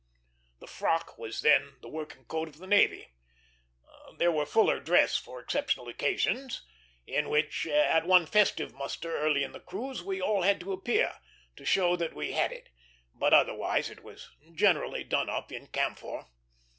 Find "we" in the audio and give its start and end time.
10.01-10.19, 12.15-12.31